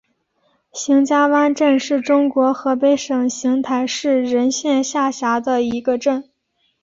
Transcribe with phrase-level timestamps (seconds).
[0.73, 6.27] 邢家湾镇是中国河北省邢台市任县下辖的一个镇。